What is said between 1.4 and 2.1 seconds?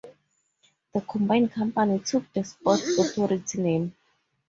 company